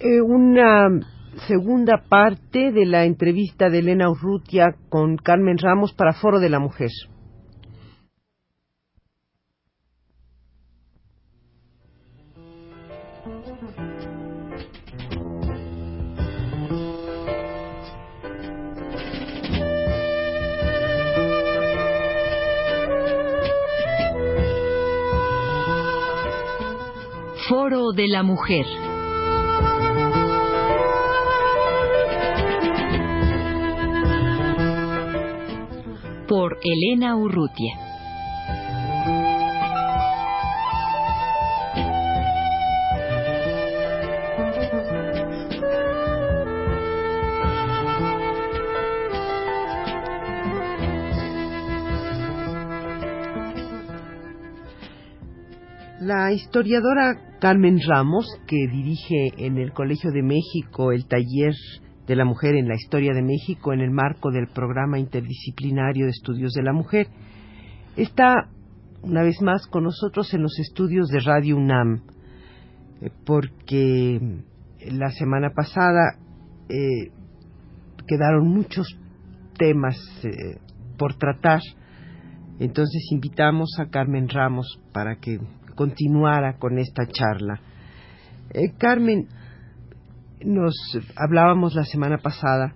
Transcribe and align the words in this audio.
Eh, 0.00 0.20
una 0.20 0.88
segunda 1.46 2.02
parte 2.08 2.72
de 2.72 2.86
la 2.86 3.04
entrevista 3.04 3.70
de 3.70 3.78
Elena 3.78 4.10
Urrutia 4.10 4.74
con 4.88 5.16
Carmen 5.16 5.58
Ramos 5.58 5.92
para 5.92 6.12
Foro 6.12 6.40
de 6.40 6.50
la 6.50 6.58
Mujer. 6.58 6.90
Foro 27.56 27.92
de 27.92 28.08
la 28.08 28.24
Mujer. 28.24 28.66
Por 36.26 36.58
Elena 36.64 37.14
Urrutia. 37.14 37.76
La 56.00 56.32
historiadora 56.32 57.23
Carmen 57.40 57.78
Ramos, 57.86 58.26
que 58.46 58.68
dirige 58.70 59.32
en 59.38 59.58
el 59.58 59.72
Colegio 59.72 60.10
de 60.10 60.22
México 60.22 60.92
el 60.92 61.06
taller 61.06 61.54
de 62.06 62.16
la 62.16 62.24
mujer 62.24 62.54
en 62.54 62.68
la 62.68 62.74
historia 62.74 63.12
de 63.12 63.22
México 63.22 63.72
en 63.72 63.80
el 63.80 63.90
marco 63.90 64.30
del 64.30 64.48
programa 64.48 64.98
interdisciplinario 64.98 66.04
de 66.04 66.10
estudios 66.10 66.52
de 66.52 66.62
la 66.62 66.72
mujer, 66.72 67.08
está 67.96 68.48
una 69.02 69.22
vez 69.22 69.40
más 69.42 69.66
con 69.66 69.84
nosotros 69.84 70.32
en 70.34 70.42
los 70.42 70.58
estudios 70.58 71.08
de 71.08 71.20
Radio 71.20 71.56
UNAM, 71.56 72.02
eh, 73.00 73.10
porque 73.26 74.20
la 74.90 75.10
semana 75.10 75.50
pasada 75.50 76.18
eh, 76.68 77.10
quedaron 78.06 78.48
muchos 78.48 78.98
temas 79.58 79.96
eh, 80.24 80.58
por 80.98 81.14
tratar. 81.14 81.60
Entonces 82.58 83.08
invitamos 83.10 83.70
a 83.78 83.90
Carmen 83.90 84.28
Ramos 84.28 84.80
para 84.92 85.16
que 85.16 85.40
continuara 85.74 86.58
con 86.58 86.78
esta 86.78 87.06
charla. 87.06 87.60
Eh, 88.50 88.72
Carmen, 88.78 89.28
nos 90.44 90.74
hablábamos 91.16 91.74
la 91.74 91.84
semana 91.84 92.18
pasada, 92.18 92.74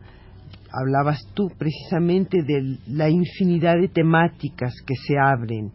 hablabas 0.73 1.21
tú 1.35 1.49
precisamente 1.59 2.43
de 2.43 2.79
la 2.87 3.09
infinidad 3.09 3.77
de 3.81 3.89
temáticas 3.89 4.75
que 4.87 4.95
se 4.95 5.19
abren. 5.19 5.73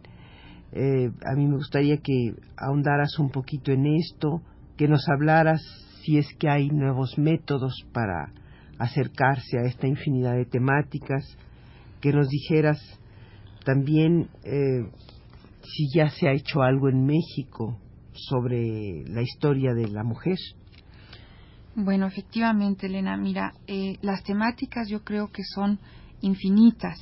Eh, 0.72 1.10
a 1.24 1.36
mí 1.36 1.46
me 1.46 1.56
gustaría 1.56 1.98
que 1.98 2.34
ahondaras 2.56 3.18
un 3.18 3.30
poquito 3.30 3.70
en 3.70 3.86
esto, 3.86 4.42
que 4.76 4.88
nos 4.88 5.08
hablaras 5.08 5.62
si 6.02 6.18
es 6.18 6.26
que 6.38 6.48
hay 6.48 6.68
nuevos 6.68 7.16
métodos 7.16 7.74
para 7.92 8.32
acercarse 8.78 9.58
a 9.58 9.66
esta 9.66 9.86
infinidad 9.86 10.34
de 10.34 10.46
temáticas, 10.46 11.24
que 12.00 12.12
nos 12.12 12.28
dijeras 12.28 12.78
también 13.64 14.28
eh, 14.42 14.90
si 15.64 15.88
ya 15.94 16.10
se 16.10 16.28
ha 16.28 16.32
hecho 16.32 16.62
algo 16.62 16.88
en 16.88 17.04
México 17.04 17.78
sobre 18.12 19.04
la 19.08 19.22
historia 19.22 19.74
de 19.74 19.88
la 19.88 20.04
mujer. 20.04 20.38
Bueno, 21.74 22.06
efectivamente, 22.06 22.86
Elena, 22.86 23.16
mira, 23.16 23.52
eh, 23.66 23.96
las 24.00 24.22
temáticas 24.22 24.88
yo 24.88 25.02
creo 25.02 25.32
que 25.32 25.42
son 25.42 25.80
infinitas. 26.20 26.98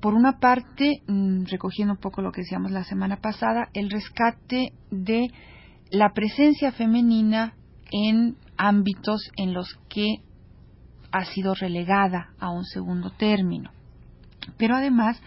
Por 0.00 0.14
una 0.14 0.38
parte, 0.38 1.02
mm, 1.06 1.44
recogiendo 1.44 1.94
un 1.94 2.00
poco 2.00 2.20
lo 2.20 2.32
que 2.32 2.42
decíamos 2.42 2.72
la 2.72 2.84
semana 2.84 3.18
pasada, 3.18 3.68
el 3.74 3.90
rescate 3.90 4.72
de 4.90 5.28
la 5.90 6.12
presencia 6.12 6.72
femenina 6.72 7.54
en 7.90 8.36
ámbitos 8.56 9.30
en 9.36 9.54
los 9.54 9.78
que 9.88 10.16
ha 11.12 11.24
sido 11.24 11.54
relegada 11.54 12.32
a 12.38 12.50
un 12.50 12.64
segundo 12.64 13.10
término. 13.10 13.70
Pero 14.56 14.76
además, 14.76 15.20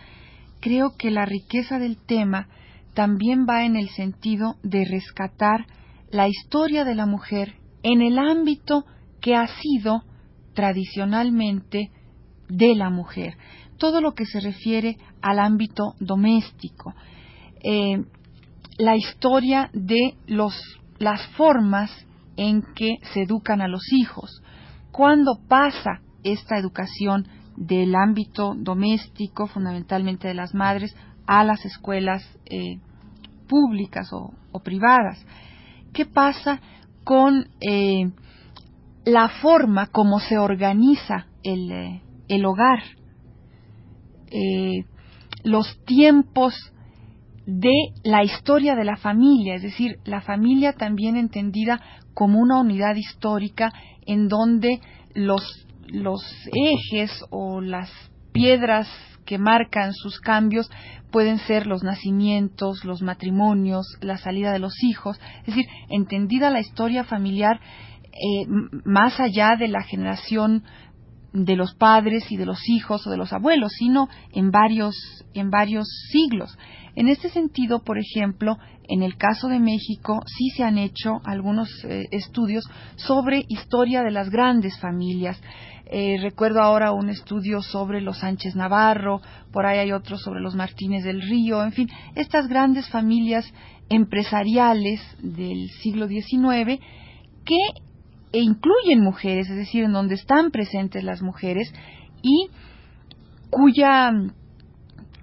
creo 0.61 0.95
que 0.97 1.11
la 1.11 1.25
riqueza 1.25 1.79
del 1.79 1.97
tema 1.97 2.47
también 2.93 3.45
va 3.49 3.65
en 3.65 3.75
el 3.75 3.89
sentido 3.89 4.55
de 4.63 4.85
rescatar 4.85 5.65
la 6.09 6.27
historia 6.27 6.85
de 6.85 6.95
la 6.95 7.05
mujer 7.05 7.55
en 7.83 8.01
el 8.01 8.19
ámbito 8.19 8.85
que 9.21 9.35
ha 9.35 9.47
sido 9.47 10.03
tradicionalmente 10.53 11.89
de 12.47 12.75
la 12.75 12.89
mujer, 12.89 13.35
todo 13.77 14.01
lo 14.01 14.13
que 14.13 14.25
se 14.25 14.39
refiere 14.39 14.97
al 15.21 15.39
ámbito 15.39 15.95
doméstico, 15.99 16.93
eh, 17.63 18.03
la 18.77 18.95
historia 18.95 19.69
de 19.73 20.15
los, 20.27 20.53
las 20.99 21.25
formas 21.37 21.91
en 22.35 22.61
que 22.75 22.97
se 23.13 23.23
educan 23.23 23.61
a 23.61 23.67
los 23.67 23.91
hijos, 23.93 24.41
cuándo 24.91 25.39
pasa 25.47 26.01
esta 26.23 26.57
educación 26.57 27.27
del 27.61 27.93
ámbito 27.93 28.55
doméstico, 28.57 29.45
fundamentalmente 29.45 30.27
de 30.27 30.33
las 30.33 30.55
madres, 30.55 30.95
a 31.27 31.43
las 31.43 31.63
escuelas 31.63 32.23
eh, 32.45 32.79
públicas 33.47 34.09
o, 34.11 34.33
privadas. 34.63 35.23
¿Qué 35.93 36.07
pasa 36.07 36.59
con 37.03 37.49
eh, 37.59 38.09
la 39.05 39.29
forma 39.29 39.87
como 39.87 40.19
se 40.19 40.39
organiza 40.39 41.27
el, 41.43 41.71
eh, 41.71 42.01
el 42.27 42.45
hogar? 42.45 42.79
los 45.43 45.83
tiempos 45.83 46.53
de 47.45 47.73
la 48.05 48.23
historia 48.23 48.75
de 48.75 48.85
la 48.85 48.95
familia, 48.95 49.55
es 49.55 49.61
decir, 49.61 49.99
la 50.05 50.21
familia 50.21 50.71
también 50.71 51.17
entendida 51.17 51.81
como 52.13 52.39
una 52.39 52.61
unidad 52.61 52.95
histórica 52.95 53.73
en 54.05 54.29
donde 54.29 54.79
los 55.13 55.67
los 55.91 56.21
ejes 56.53 57.11
o 57.29 57.61
las 57.61 57.91
piedras 58.31 58.87
que 59.25 59.37
marcan 59.37 59.93
sus 59.93 60.19
cambios 60.19 60.69
pueden 61.11 61.37
ser 61.39 61.67
los 61.67 61.83
nacimientos, 61.83 62.85
los 62.85 63.01
matrimonios, 63.01 63.85
la 64.01 64.17
salida 64.17 64.51
de 64.51 64.59
los 64.59 64.81
hijos, 64.83 65.19
es 65.41 65.47
decir, 65.47 65.65
entendida 65.89 66.49
la 66.49 66.61
historia 66.61 67.03
familiar 67.03 67.59
eh, 68.13 68.45
más 68.83 69.19
allá 69.19 69.55
de 69.57 69.67
la 69.67 69.83
generación 69.83 70.63
de 71.33 71.55
los 71.55 71.73
padres 71.75 72.31
y 72.31 72.37
de 72.37 72.45
los 72.45 72.67
hijos 72.67 73.05
o 73.07 73.09
de 73.09 73.17
los 73.17 73.33
abuelos, 73.33 73.71
sino 73.77 74.09
en 74.33 74.51
varios, 74.51 74.95
en 75.33 75.49
varios 75.49 75.87
siglos. 76.11 76.57
En 76.95 77.07
este 77.07 77.29
sentido, 77.29 77.83
por 77.83 77.97
ejemplo, 77.97 78.57
en 78.89 79.03
el 79.03 79.15
caso 79.15 79.47
de 79.47 79.59
México 79.59 80.21
sí 80.25 80.49
se 80.49 80.63
han 80.63 80.77
hecho 80.77 81.21
algunos 81.23 81.69
eh, 81.85 82.07
estudios 82.11 82.65
sobre 82.97 83.45
historia 83.47 84.03
de 84.03 84.11
las 84.11 84.29
grandes 84.29 84.77
familias. 84.79 85.41
Eh, 85.85 86.17
recuerdo 86.21 86.61
ahora 86.61 86.91
un 86.91 87.09
estudio 87.09 87.61
sobre 87.61 88.01
los 88.01 88.19
Sánchez 88.19 88.55
Navarro, 88.55 89.21
por 89.51 89.65
ahí 89.65 89.79
hay 89.79 89.91
otro 89.91 90.17
sobre 90.17 90.41
los 90.41 90.55
Martínez 90.55 91.03
del 91.03 91.21
Río, 91.21 91.63
en 91.63 91.71
fin, 91.71 91.89
estas 92.15 92.47
grandes 92.47 92.89
familias 92.89 93.45
empresariales 93.89 95.01
del 95.21 95.69
siglo 95.81 96.07
XIX 96.07 96.81
que 97.45 97.59
incluyen 98.39 99.01
mujeres, 99.01 99.49
es 99.49 99.57
decir, 99.57 99.83
en 99.83 99.93
donde 99.93 100.15
están 100.15 100.51
presentes 100.51 101.03
las 101.03 101.21
mujeres 101.21 101.73
y 102.21 102.49
cuya 103.49 104.11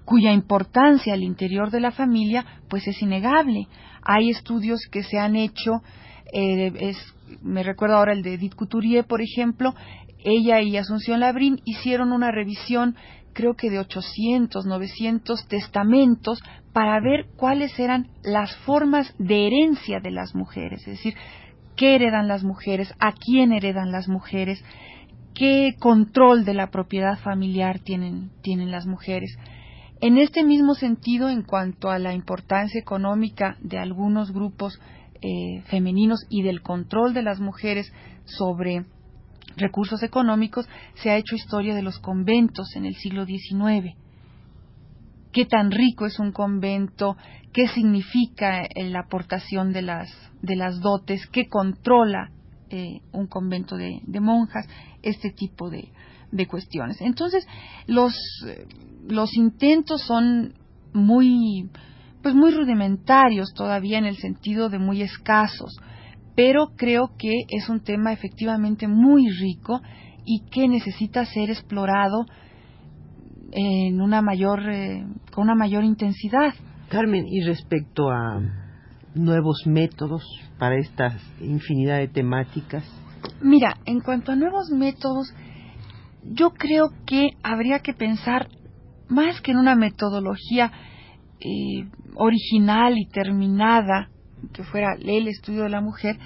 cuya 0.05 0.33
importancia 0.33 1.13
al 1.13 1.23
interior 1.23 1.71
de 1.71 1.81
la 1.81 1.91
familia 1.91 2.45
pues 2.69 2.87
es 2.88 3.00
innegable. 3.03 3.69
Hay 4.03 4.31
estudios 4.31 4.81
que 4.91 5.03
se 5.03 5.19
han 5.19 5.37
hecho, 5.37 5.82
eh, 6.32 6.94
me 7.43 7.62
recuerdo 7.62 7.97
ahora 7.97 8.15
el 8.15 8.23
de 8.23 8.35
Edith 8.35 8.55
Couturier, 8.55 9.05
por 9.05 9.21
ejemplo, 9.21 9.75
ella 10.25 10.62
y 10.62 10.77
Asunción 10.77 11.21
Labrín 11.21 11.61
hicieron 11.65 12.12
una 12.12 12.31
revisión 12.31 12.97
creo 13.38 13.55
que 13.55 13.71
de 13.71 13.79
800, 13.79 14.67
900 14.67 15.47
testamentos 15.47 16.43
para 16.73 16.99
ver 17.00 17.27
cuáles 17.37 17.79
eran 17.79 18.09
las 18.25 18.56
formas 18.65 19.15
de 19.19 19.47
herencia 19.47 20.00
de 20.00 20.11
las 20.11 20.35
mujeres, 20.35 20.81
es 20.81 20.97
decir, 20.97 21.15
qué 21.79 21.95
heredan 21.95 22.29
las 22.29 22.43
mujeres, 22.43 22.93
a 22.99 23.13
quién 23.13 23.53
heredan 23.53 23.93
las 23.93 24.09
mujeres, 24.09 24.63
qué 25.33 25.77
control 25.79 26.45
de 26.45 26.53
la 26.53 26.71
propiedad 26.71 27.19
familiar 27.21 27.79
tienen, 27.79 28.31
tienen 28.43 28.73
las 28.73 28.85
mujeres. 28.87 29.39
En 30.01 30.19
este 30.19 30.45
mismo 30.45 30.75
sentido, 30.75 31.29
en 31.31 31.43
cuanto 31.43 31.89
a 31.91 32.01
la 32.01 32.13
importancia 32.15 32.81
económica 32.81 33.57
de 33.61 33.79
algunos 33.79 34.33
grupos 34.33 34.81
eh, 35.23 35.63
femeninos 35.71 36.27
y 36.29 36.43
del 36.43 36.63
control 36.63 37.15
de 37.15 37.23
las 37.23 37.41
mujeres 37.41 37.93
sobre 38.25 38.85
recursos 39.57 40.03
económicos, 40.03 40.69
se 40.95 41.11
ha 41.11 41.17
hecho 41.17 41.37
historia 41.37 41.75
de 41.75 41.83
los 41.83 42.01
conventos 42.01 42.75
en 42.75 42.87
el 42.87 42.97
siglo 42.97 43.25
XIX. 43.25 43.97
Qué 45.38 45.46
tan 45.46 45.70
rico 45.70 46.05
es 46.05 46.19
un 46.19 46.32
convento, 46.32 47.17
qué 47.52 47.69
significa 47.69 48.64
la 48.75 49.02
aportación 49.06 49.73
de 49.73 49.82
las, 49.82 50.11
de 50.43 50.56
las 50.56 50.81
dotes, 50.81 51.29
qué 51.29 51.46
controla 51.49 52.32
eh, 52.70 53.02
un 53.12 53.29
convento 53.29 53.76
de, 53.76 54.00
monjas, 54.20 54.67
este 55.00 55.31
tipo 55.31 55.70
de, 55.70 55.93
cuestiones. 56.49 57.00
Entonces, 57.00 57.46
los, 57.87 58.17
los 59.08 59.32
intentos 59.37 60.02
son 60.02 60.55
muy, 60.93 61.70
pues 62.20 62.34
muy 62.34 62.50
rudimentarios 62.50 63.52
todavía 63.55 63.99
en 63.99 64.06
el 64.06 64.17
sentido 64.17 64.69
de 64.69 64.81
muy 64.81 65.02
escasos, 65.02 65.79
pero 66.34 66.73
creo 66.75 67.12
que 67.17 67.44
es 67.49 67.69
un 67.69 67.84
tema 67.84 68.12
efectivamente 68.12 68.88
muy 68.88 69.29
rico 69.31 69.82
y 70.25 70.41
que 70.50 70.67
necesita 70.67 71.25
ser 71.26 71.50
explorado 71.50 72.26
en 73.53 74.00
una 74.00 74.23
mayor, 74.23 74.69
eh, 74.69 75.05
con 75.33 75.45
una 75.45 75.55
mayor 75.55 75.85
intensidad. 75.85 76.55
Carmen, 76.89 77.27
y 77.27 77.43
respecto 77.43 78.11
a 78.11 78.41
nuevos 79.15 79.62
métodos 79.67 80.23
para 80.59 80.77
esta 80.77 81.19
infinidad 81.41 81.99
de 81.99 82.09
temáticas. 82.09 82.85
Mira, 83.43 83.77
en 83.85 84.00
cuanto 84.00 84.33
a 84.33 84.37
nuevos 84.37 84.71
métodos, 84.71 85.33
yo 86.23 86.50
creo 86.50 86.91
que 87.06 87.31
habría 87.43 87.81
que 87.81 87.95
pensar 87.95 88.49
más 89.09 89.41
que 89.41 89.53
en 89.53 89.59
una 89.59 89.75
metodología 89.75 90.71
eh, 91.41 91.89
original 92.15 92.99
y 92.99 93.06
terminada, 93.06 94.11
que 94.53 94.62
fuera 94.65 94.94
el 95.01 95.29
estudio 95.29 95.62
de 95.62 95.71
la 95.71 95.81
mujer, 95.81 96.19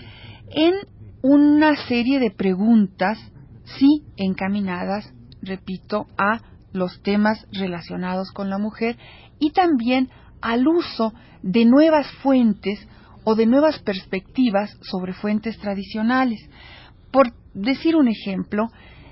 en 0.55 0.75
una 1.23 1.77
serie 1.87 2.19
de 2.19 2.31
preguntas, 2.31 3.19
sí 3.65 4.03
encaminadas, 4.17 5.13
repito, 5.41 6.07
a 6.19 6.41
los 6.73 7.03
temas 7.03 7.47
relacionados 7.53 8.31
con 8.33 8.51
la 8.51 8.59
mujer 8.59 8.97
y 9.39 9.51
también 9.51 10.11
al 10.41 10.67
uso 10.67 11.13
de 11.43 11.65
nuevas 11.65 12.11
fuentes 12.23 12.87
o 13.25 13.35
de 13.35 13.47
nuevas 13.47 13.79
perspectivas 13.81 14.77
sobre 14.83 15.13
fuentes 15.13 15.59
tradicionales. 15.59 16.41
Por 17.11 17.33
decir 17.55 17.97
un 17.97 18.09
ejemplo, 18.09 18.69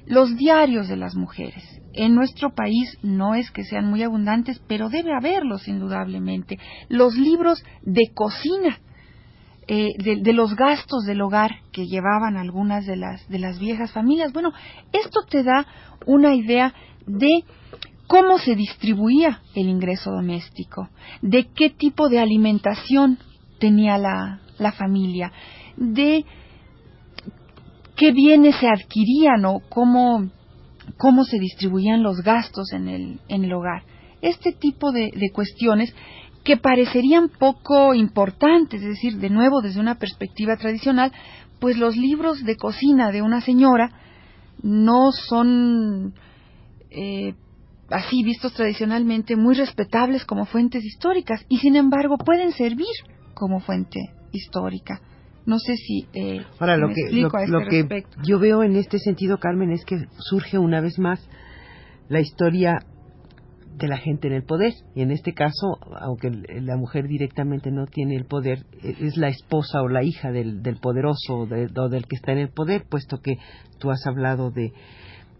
los 0.07 0.37
diarios 0.37 0.89
de 0.89 0.97
las 0.97 1.15
mujeres. 1.15 1.63
En 1.93 2.15
nuestro 2.15 2.55
país 2.55 2.99
no 3.03 3.35
es 3.35 3.51
que 3.51 3.65
sean 3.65 3.87
muy 3.87 4.03
abundantes, 4.03 4.61
pero 4.67 4.89
debe 4.89 5.13
haberlos 5.13 5.69
indudablemente. 5.69 6.59
Los 6.89 7.17
libros 7.17 7.63
de 7.83 8.11
cocina, 8.15 8.79
eh, 9.69 9.91
de, 9.99 10.33
los 10.33 10.57
gastos 10.57 11.05
del 11.05 11.21
hogar 11.21 11.51
que 11.71 11.87
llevaban 11.87 12.37
algunas 12.37 12.87
de 12.87 12.97
las, 12.97 13.29
de 13.29 13.39
las 13.39 13.61
viejas 13.61 13.93
familias. 13.93 14.33
Bueno, 14.33 14.53
esto 14.93 15.21
te 15.29 15.45
da 15.45 15.67
una 16.07 16.35
idea 16.35 16.75
de 17.07 17.45
cómo 18.07 18.39
se 18.39 18.57
distribuía 18.57 19.41
el 19.55 19.69
ingreso 19.69 20.11
doméstico, 20.11 20.89
de 21.23 21.47
qué 21.55 21.71
tipo 21.71 22.09
de 22.09 22.19
alimentación 22.19 23.19
tenía 23.61 23.99
la, 23.99 24.41
la 24.59 24.73
familia, 24.73 25.33
de 25.77 26.25
qué 27.97 28.13
bienes 28.13 28.57
se 28.57 28.67
adquirían 28.67 29.45
o 29.45 29.61
cómo, 29.69 30.29
cómo 30.97 31.25
se 31.25 31.39
distribuían 31.39 32.03
los 32.03 32.23
gastos 32.23 32.73
en 32.73 32.89
el, 32.89 33.21
en 33.29 33.45
el 33.45 33.53
hogar. 33.53 33.85
Este 34.23 34.53
tipo 34.53 34.91
de, 34.91 35.13
de 35.15 35.31
cuestiones 35.31 35.95
que 36.43 36.57
parecerían 36.57 37.29
poco 37.29 37.95
importantes, 37.95 38.83
es 38.83 38.89
decir, 38.89 39.19
de 39.19 39.31
nuevo 39.31 39.61
desde 39.61 39.81
una 39.81 39.97
perspectiva 39.97 40.57
tradicional, 40.57 41.13
pues 41.61 41.77
los 41.77 41.97
libros 41.97 42.43
de 42.43 42.57
cocina 42.57 43.13
de 43.13 43.23
una 43.23 43.41
señora 43.41 43.93
no 44.63 45.13
son 45.13 46.15
eh, 46.91 47.35
así 47.91 48.23
vistos 48.23 48.53
tradicionalmente 48.55 49.37
muy 49.37 49.55
respetables 49.55 50.25
como 50.25 50.45
fuentes 50.45 50.85
históricas 50.85 51.45
y 51.49 51.59
sin 51.59 51.77
embargo 51.77 52.17
pueden 52.19 52.53
servir 52.53 52.87
como 53.35 53.61
fuente 53.61 54.01
histórica. 54.33 55.01
No 55.47 55.59
sé 55.59 55.77
si 55.77 56.07
eh, 56.13 56.45
Ahora, 56.59 56.77
lo 56.77 56.89
que, 56.89 57.11
lo, 57.11 57.29
este 57.29 57.89
que 57.89 58.05
yo 58.23 58.39
veo 58.39 58.63
en 58.63 58.77
este 58.77 58.99
sentido, 58.99 59.39
Carmen, 59.39 59.73
es 59.73 59.85
que 59.85 60.07
surge 60.19 60.59
una 60.59 60.81
vez 60.81 60.99
más 60.99 61.27
la 62.09 62.21
historia 62.21 62.79
de 63.77 63.89
la 63.89 63.97
gente 63.97 64.29
en 64.29 64.35
el 64.35 64.45
poder. 64.45 64.75
Y 64.95 65.03
en 65.03 65.11
este 65.11 65.33
caso, 65.33 65.79
aunque 65.99 66.31
la 66.31 66.77
mujer 66.77 67.09
directamente 67.09 67.71
no 67.71 67.87
tiene 67.87 68.17
el 68.17 68.27
poder, 68.27 68.67
e, 68.83 68.95
es 69.01 69.17
la 69.17 69.29
esposa 69.29 69.83
o 69.83 69.89
la 69.89 70.05
hija 70.05 70.31
del, 70.31 70.63
del 70.63 70.77
poderoso 70.77 71.35
o 71.35 71.47
del 71.47 72.07
que 72.07 72.17
está 72.17 72.33
en 72.33 72.39
el 72.39 72.51
poder, 72.51 72.85
puesto 72.89 73.19
que 73.21 73.39
tú 73.79 73.91
has 73.91 74.07
hablado 74.07 74.51
de 74.51 74.73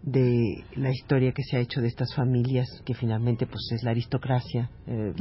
de 0.03 0.63
la 0.75 0.89
historia 0.89 1.31
que 1.31 1.43
se 1.43 1.57
ha 1.57 1.59
hecho 1.59 1.79
de 1.79 1.87
estas 1.87 2.15
familias 2.15 2.67
que 2.85 2.95
finalmente 2.95 3.45
pues 3.45 3.69
es 3.71 3.83
la 3.83 3.91
aristocracia 3.91 4.69
eh, 4.87 5.13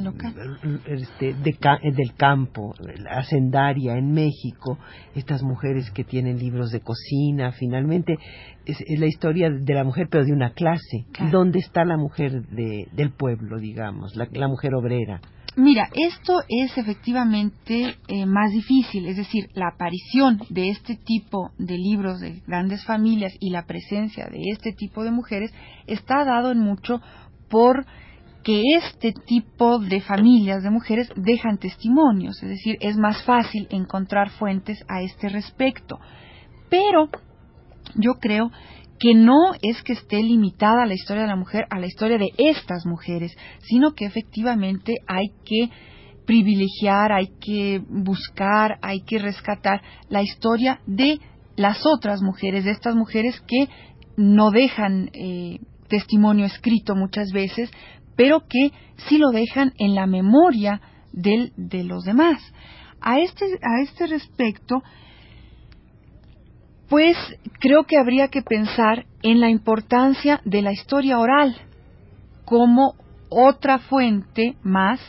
este, 0.87 1.31
eh, 1.31 1.93
del 1.93 2.15
campo 2.17 2.75
la 2.79 3.19
hacendaria 3.19 3.99
en 3.99 4.13
México 4.13 4.79
estas 5.15 5.43
mujeres 5.43 5.91
que 5.91 6.05
tienen 6.05 6.39
libros 6.39 6.71
de 6.71 6.81
cocina 6.81 7.53
finalmente 7.53 8.17
es, 8.65 8.79
la 8.99 9.07
historia 9.07 9.51
de 9.51 9.75
la 9.75 9.85
mujer 9.85 10.09
pero 10.11 10.25
de 10.25 10.33
una 10.33 10.53
clase. 10.53 11.07
Dónde 11.31 11.59
está 11.59 11.85
la 11.85 11.97
mujer 11.97 12.47
de, 12.49 12.89
del 12.93 13.13
pueblo 13.13 13.59
digamos 13.59 14.17
la 14.17 14.49
mujer 14.49 14.75
obrera 14.75 15.21
Mira, 15.57 15.89
esto 15.93 16.43
es 16.49 16.79
efectivamente 16.79 17.97
eh, 18.07 18.25
más 18.25 18.53
difícil, 18.53 19.07
es 19.07 19.17
decir, 19.17 19.51
la 19.55 19.69
aparición 19.69 20.41
de 20.49 20.71
este 20.71 20.95
tipo 20.95 21.51
de 21.59 21.77
libros 21.77 22.21
de 22.21 22.41
grandes 22.47 22.85
familias 22.85 23.33
y 23.41 23.51
la 23.51 23.67
presencia 23.67 24.27
de 24.27 24.41
este 24.53 24.73
tipo 24.73 25.03
de 25.03 25.11
mujeres 25.11 25.53
está 25.89 26.25
dado 26.25 26.53
en 26.53 26.61
mucho 26.61 27.01
por 27.49 27.85
que 28.45 28.63
este 28.77 29.13
tipo 29.13 29.81
de 29.81 30.01
familias 30.01 30.63
de 30.63 30.71
mujeres 30.71 31.09
dejan 31.17 31.59
testimonios, 31.59 32.43
es 32.43 32.49
decir, 32.49 32.77
es 32.81 32.97
más 32.97 33.23
fácil 33.25 33.67
encontrar 33.71 34.31
fuentes 34.31 34.83
a 34.89 35.03
este 35.03 35.29
respecto. 35.29 35.99
Pero 36.71 37.11
yo 37.97 38.15
creo 38.15 38.51
que 39.01 39.15
no 39.15 39.53
es 39.63 39.83
que 39.83 39.95
esté 39.95 40.23
limitada 40.23 40.85
la 40.85 40.95
historia 40.95 41.23
de 41.23 41.29
la 41.29 41.37
mujer 41.37 41.65
a 41.71 41.81
la 41.81 41.87
historia 41.87 42.19
de 42.19 42.29
estas 42.37 42.85
mujeres, 42.85 43.35
sino 43.63 43.95
que 43.95 44.05
efectivamente 44.05 44.97
hay 45.09 45.29
que 45.45 45.71
privilegiar, 46.27 47.11
hay 47.11 47.29
que 47.41 47.83
buscar, 47.89 48.79
hay 48.83 49.01
que 49.01 49.19
rescatar 49.19 49.81
la 50.11 50.23
historia 50.23 50.81
de 50.87 51.19
las 51.57 51.85
otras 51.87 52.21
mujeres, 52.21 52.65
de 52.65 52.73
estas 52.73 52.95
mujeres 52.95 53.41
que 53.49 53.69
no 54.19 54.51
dejan 54.51 55.11
eh, 55.15 55.61
testimonio 55.89 56.45
escrito 56.45 56.95
muchas 56.95 57.33
veces, 57.33 57.71
pero 58.17 58.47
que 58.49 58.71
sí 59.09 59.17
lo 59.17 59.31
dejan 59.31 59.73
en 59.79 59.95
la 59.95 60.07
memoria 60.07 60.83
del, 61.13 61.53
de 61.57 61.85
los 61.85 62.05
demás. 62.05 62.39
A 63.01 63.19
este, 63.19 63.47
a 63.47 63.83
este 63.83 64.07
respecto, 64.07 64.83
pues 66.91 67.17
creo 67.61 67.85
que 67.85 67.97
habría 67.97 68.29
que 68.29 68.43
pensar 68.43 69.07
en 69.23 69.41
la 69.41 69.49
importancia 69.49 70.41
de 70.45 70.61
la 70.61 70.73
historia 70.73 71.21
oral 71.21 71.57
como 72.45 72.95
otra 73.31 73.79
fuente 73.79 74.57
más 74.65 75.01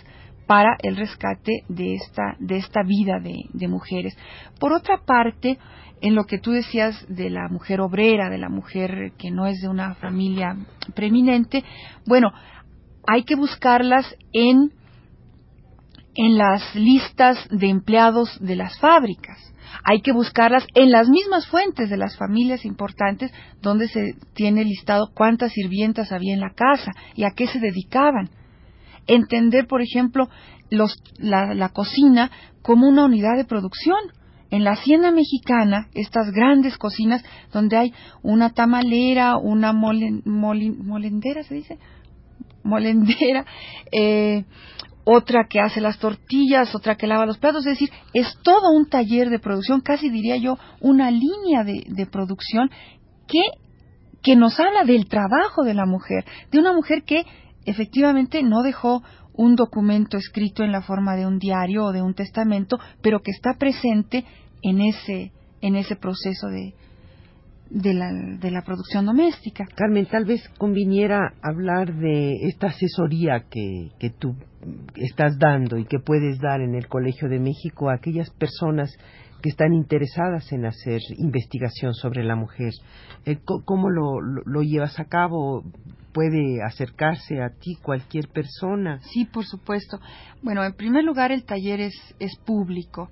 para 0.46 0.78
el 0.84 0.96
rescate 0.96 1.64
de 1.68 1.96
esta, 1.96 2.36
de 2.40 2.58
esta 2.58 2.84
vida 2.84 3.20
de, 3.20 3.46
de, 3.52 3.68
mujeres. 3.68 4.16
Por 4.60 4.74
otra 4.74 5.00
parte, 5.06 5.58
en 6.02 6.14
lo 6.14 6.26
que 6.26 6.38
tú 6.38 6.52
decías 6.52 7.04
de 7.10 7.32
la 7.32 7.48
mujer 7.50 7.82
obrera, 7.82 8.30
de 8.30 8.38
la 8.38 8.50
mujer 8.50 9.14
que 9.18 9.32
no 9.32 9.48
es 9.48 9.60
de 9.60 9.68
una 9.68 9.96
familia 9.96 10.56
preeminente, 10.94 11.64
bueno, 12.06 12.32
hay 13.08 13.24
que 13.24 13.36
buscarlas 13.36 14.06
en, 14.34 14.72
en 16.14 16.38
las 16.38 16.76
listas 16.76 17.38
de 17.50 17.70
empleados 17.70 18.38
de 18.40 18.56
las 18.56 18.78
fábricas 18.80 19.51
hay 19.84 20.02
que 20.02 20.14
buscarlas 20.14 20.66
en 20.76 20.92
las 20.92 21.10
mismas 21.10 21.48
fuentes 21.48 21.90
de 21.90 21.98
las 21.98 22.18
familias 22.18 22.66
importantes 22.66 23.32
donde 23.62 23.88
se 23.88 24.16
tiene 24.34 24.64
listado 24.64 25.12
cuántas 25.14 25.54
sirvientas 25.54 26.12
había 26.12 26.34
en 26.34 26.42
la 26.42 26.54
casa 26.54 26.92
y 27.16 27.24
a 27.24 27.32
qué 27.32 27.48
se 27.48 27.60
dedicaban. 27.60 28.30
Entender, 29.08 29.68
por 29.68 29.82
ejemplo, 29.82 30.30
la, 30.70 31.70
cocina 31.70 32.32
como 32.62 32.88
una 32.88 33.06
unidad 33.06 33.38
de 33.38 33.46
producción. 33.46 34.00
En 34.50 34.66
la 34.66 34.72
hacienda 34.72 35.12
mexicana, 35.12 35.88
estas 35.94 36.30
grandes 36.32 36.78
cocinas 36.78 37.24
donde 37.54 37.78
hay 37.78 37.94
una 38.22 38.50
tamalera, 38.50 39.38
una 39.38 39.72
molendera, 39.72 41.44
se 41.44 41.56
dice, 41.56 41.80
molendera, 42.64 43.46
eh, 43.94 44.44
otra 45.04 45.48
que 45.50 45.60
hace 45.60 45.82
las 45.82 45.98
tortillas, 46.00 46.74
otra 46.76 46.96
que 46.96 47.08
lava 47.08 47.26
los 47.26 47.38
platos, 47.38 47.66
es 47.66 47.74
decir, 47.74 47.90
es 48.14 48.28
todo 48.44 48.72
un 48.72 48.88
taller 48.88 49.30
de 49.30 49.40
producción, 49.40 49.82
casi 49.82 50.10
diría 50.10 50.38
yo, 50.38 50.58
una 50.80 51.12
línea 51.12 51.64
de, 51.64 51.84
de 51.88 52.06
producción 52.06 52.70
que, 53.28 53.42
que 54.22 54.36
nos 54.36 54.60
habla 54.60 54.84
del 54.84 55.08
trabajo 55.08 55.64
de 55.64 55.74
la 55.74 55.86
mujer, 55.86 56.26
de 56.52 56.60
una 56.60 56.74
mujer 56.74 57.04
que 57.04 57.26
efectivamente 57.66 58.44
no 58.44 58.62
dejó 58.64 59.04
un 59.34 59.56
documento 59.56 60.18
escrito 60.18 60.64
en 60.64 60.72
la 60.72 60.82
forma 60.82 61.16
de 61.16 61.26
un 61.26 61.40
diario 61.40 61.86
o 61.86 61.92
de 61.92 62.02
un 62.02 62.14
testamento, 62.14 62.78
pero 63.02 63.22
que 63.22 63.32
está 63.32 63.56
presente 63.58 64.26
en 64.62 64.82
ese, 64.82 65.32
en 65.62 65.76
ese 65.76 65.96
proceso 65.96 66.48
de, 66.48 66.76
de 67.70 67.94
la, 67.94 68.10
de 68.12 68.52
la 68.52 68.62
producción 68.64 69.06
doméstica. 69.06 69.66
Carmen, 69.76 70.06
tal 70.06 70.26
vez 70.26 70.48
conviniera 70.58 71.34
hablar 71.42 71.94
de 71.96 72.48
esta 72.48 72.68
asesoría 72.68 73.46
que, 73.50 73.92
que 74.00 74.10
tú 74.10 74.36
estás 74.96 75.38
dando 75.40 75.78
y 75.78 75.86
que 75.86 76.00
puedes 76.00 76.40
dar 76.40 76.62
en 76.62 76.76
el 76.76 76.88
Colegio 76.88 77.30
de 77.30 77.40
México 77.40 77.90
a 77.90 77.96
aquellas 77.96 78.30
personas 78.32 78.96
que 79.42 79.50
están 79.50 79.74
interesadas 79.74 80.52
en 80.52 80.66
hacer 80.66 81.02
investigación 81.18 81.94
sobre 81.94 82.24
la 82.24 82.36
mujer. 82.36 82.74
Eh, 83.26 83.40
¿Cómo 83.66 83.90
lo, 83.90 84.22
lo, 84.22 84.62
llevas 84.62 85.00
a 85.00 85.06
cabo? 85.06 85.64
¿Puede 86.14 86.62
acercarse 86.64 87.42
a 87.42 87.50
ti 87.50 87.76
cualquier 87.82 88.28
persona? 88.28 89.00
Sí, 89.12 89.26
por 89.26 89.46
supuesto. 89.46 90.00
Bueno, 90.44 90.64
en 90.64 90.74
primer 90.74 91.04
lugar, 91.04 91.32
el 91.32 91.44
taller 91.44 91.80
es, 91.82 91.96
es 92.20 92.38
público 92.46 93.10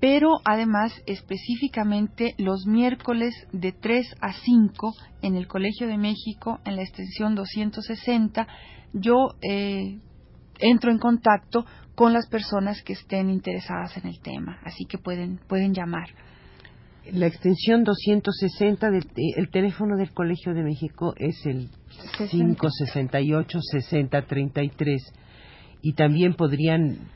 pero 0.00 0.40
además 0.44 0.92
específicamente 1.06 2.34
los 2.38 2.66
miércoles 2.66 3.34
de 3.52 3.72
3 3.72 4.16
a 4.22 4.32
5 4.32 4.94
en 5.20 5.36
el 5.36 5.46
Colegio 5.46 5.86
de 5.86 5.98
México, 5.98 6.58
en 6.64 6.76
la 6.76 6.82
extensión 6.82 7.34
260, 7.34 8.48
yo 8.94 9.34
eh, 9.42 9.98
entro 10.60 10.90
en 10.90 10.98
contacto 10.98 11.64
con 11.94 12.12
las 12.12 12.26
personas 12.28 12.82
que 12.82 12.94
estén 12.94 13.30
interesadas 13.30 13.96
en 13.96 14.06
el 14.06 14.20
tema, 14.20 14.58
así 14.64 14.86
que 14.86 14.98
pueden, 14.98 15.38
pueden 15.48 15.72
llamar. 15.74 16.08
La 17.12 17.26
extensión 17.26 17.82
260 17.82 18.90
del 18.90 19.04
el 19.36 19.50
teléfono 19.50 19.96
del 19.96 20.12
Colegio 20.12 20.54
de 20.54 20.62
México 20.62 21.14
es 21.16 21.44
el 21.46 21.70
568-6033 22.18 25.00
y 25.82 25.94
también 25.94 26.34
podrían 26.34 27.08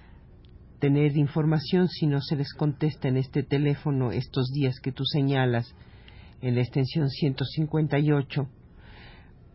tener 0.81 1.17
información 1.17 1.89
si 1.89 2.07
no 2.07 2.21
se 2.21 2.37
les 2.37 2.53
contesta 2.55 3.09
en 3.09 3.17
este 3.17 3.43
teléfono 3.43 4.11
estos 4.11 4.51
días 4.53 4.75
que 4.83 4.93
tú 4.93 5.05
señalas 5.05 5.75
en 6.41 6.57
la 6.57 6.61
extensión 6.61 7.09
158, 7.09 8.49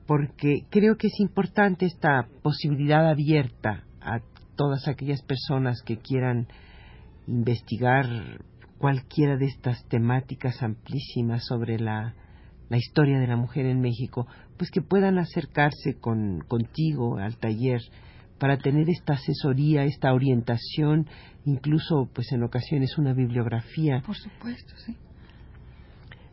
porque 0.09 0.65
creo 0.71 0.97
que 0.97 1.05
es 1.05 1.19
importante 1.19 1.85
esta 1.85 2.27
posibilidad 2.41 3.07
abierta 3.07 3.83
a 4.01 4.21
todas 4.55 4.87
aquellas 4.87 5.21
personas 5.21 5.83
que 5.85 5.97
quieran 5.97 6.47
investigar 7.27 8.07
cualquiera 8.79 9.37
de 9.37 9.45
estas 9.45 9.87
temáticas 9.87 10.63
amplísimas 10.63 11.45
sobre 11.45 11.77
la, 11.77 12.15
la 12.69 12.77
historia 12.77 13.19
de 13.19 13.27
la 13.27 13.35
mujer 13.35 13.67
en 13.67 13.81
México, 13.81 14.25
pues 14.57 14.71
que 14.71 14.81
puedan 14.81 15.19
acercarse 15.19 15.99
con, 16.01 16.39
contigo 16.39 17.19
al 17.19 17.37
taller 17.37 17.81
para 18.39 18.57
tener 18.57 18.89
esta 18.89 19.13
asesoría, 19.13 19.83
esta 19.83 20.11
orientación, 20.11 21.05
incluso 21.45 22.09
pues 22.15 22.31
en 22.31 22.41
ocasiones 22.41 22.97
una 22.97 23.13
bibliografía. 23.13 24.01
Por 24.03 24.17
supuesto, 24.17 24.73
sí. 24.87 24.97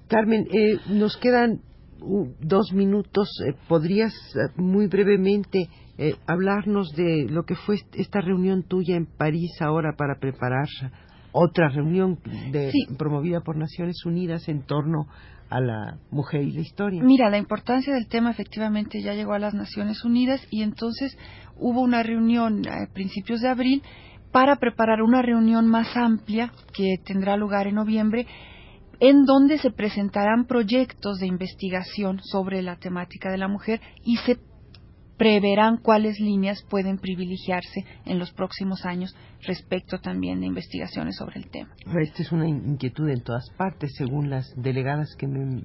Carmen, 0.08 0.46
eh, 0.50 0.78
nos 0.88 1.18
quedan 1.18 1.60
uh, 2.00 2.26
dos 2.40 2.72
minutos. 2.72 3.28
Eh, 3.46 3.54
¿Podrías 3.68 4.12
eh, 4.34 4.52
muy 4.56 4.86
brevemente 4.86 5.68
hablarnos 6.26 6.92
de 6.94 7.26
lo 7.30 7.44
que 7.44 7.54
fue 7.54 7.76
esta 7.94 8.20
reunión 8.20 8.64
tuya 8.64 8.96
en 8.96 9.06
París 9.06 9.50
ahora 9.62 9.94
para 9.96 10.18
preparar 10.18 10.68
otra 11.32 11.70
reunión 11.70 12.18
promovida 12.98 13.40
por 13.40 13.56
Naciones 13.56 14.04
Unidas 14.04 14.46
en 14.48 14.66
torno 14.66 15.06
a 15.48 15.60
la 15.60 15.98
mujer 16.10 16.42
y 16.42 16.52
la 16.52 16.60
historia. 16.60 17.02
Mira, 17.02 17.30
la 17.30 17.38
importancia 17.38 17.94
del 17.94 18.08
tema 18.08 18.30
efectivamente 18.30 19.00
ya 19.00 19.14
llegó 19.14 19.32
a 19.32 19.38
las 19.38 19.54
Naciones 19.54 20.04
Unidas 20.04 20.46
y 20.50 20.62
entonces 20.62 21.16
hubo 21.56 21.80
una 21.80 22.02
reunión 22.02 22.62
a 22.68 22.92
principios 22.92 23.40
de 23.40 23.48
abril 23.48 23.82
para 24.32 24.56
preparar 24.56 25.02
una 25.02 25.22
reunión 25.22 25.66
más 25.66 25.96
amplia 25.96 26.52
que 26.74 26.96
tendrá 27.04 27.36
lugar 27.36 27.66
en 27.66 27.76
noviembre 27.76 28.26
en 29.00 29.24
donde 29.24 29.58
se 29.58 29.70
presentarán 29.70 30.46
proyectos 30.46 31.18
de 31.18 31.26
investigación 31.26 32.20
sobre 32.22 32.62
la 32.62 32.76
temática 32.76 33.30
de 33.30 33.38
la 33.38 33.48
mujer 33.48 33.80
y 34.04 34.16
se 34.18 34.38
preverán 35.16 35.78
cuáles 35.78 36.20
líneas 36.20 36.62
pueden 36.68 36.98
privilegiarse 36.98 37.84
en 38.04 38.18
los 38.18 38.32
próximos 38.32 38.84
años 38.84 39.14
respecto 39.46 39.98
también 39.98 40.40
de 40.40 40.46
investigaciones 40.46 41.16
sobre 41.16 41.40
el 41.40 41.50
tema. 41.50 41.70
Esta 42.00 42.22
es 42.22 42.32
una 42.32 42.48
inquietud 42.48 43.08
en 43.08 43.22
todas 43.22 43.48
partes, 43.56 43.92
según 43.96 44.30
las 44.30 44.52
delegadas 44.56 45.14
que 45.16 45.26
me, 45.26 45.62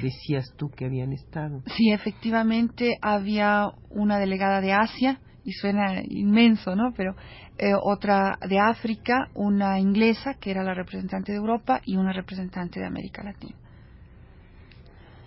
decías 0.00 0.52
tú 0.56 0.70
que 0.70 0.84
habían 0.86 1.12
estado. 1.12 1.62
Sí, 1.76 1.90
efectivamente 1.90 2.98
había 3.00 3.70
una 3.90 4.18
delegada 4.18 4.60
de 4.60 4.72
Asia, 4.72 5.20
y 5.44 5.52
suena 5.52 6.02
inmenso, 6.08 6.74
¿no? 6.76 6.92
Pero 6.96 7.14
eh, 7.58 7.72
otra 7.80 8.38
de 8.48 8.58
África, 8.58 9.28
una 9.34 9.78
inglesa, 9.78 10.34
que 10.34 10.50
era 10.50 10.62
la 10.62 10.74
representante 10.74 11.32
de 11.32 11.38
Europa, 11.38 11.80
y 11.84 11.96
una 11.96 12.12
representante 12.12 12.80
de 12.80 12.86
América 12.86 13.22
Latina. 13.22 13.54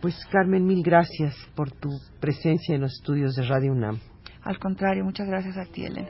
Pues 0.02 0.16
Carmen, 0.32 0.66
mil 0.66 0.84
gracias 0.84 1.36
por 1.56 1.72
tu 1.72 1.90
presencia 2.20 2.76
en 2.76 2.82
los 2.82 2.94
estudios 2.94 3.36
de 3.36 3.44
Radio 3.44 3.72
UNAM. 3.72 4.00
Al 4.44 4.60
contrario, 4.60 5.04
muchas 5.04 5.28
gracias 5.28 5.58
a 5.58 5.66
ti, 5.66 5.86
Elena. 5.86 6.10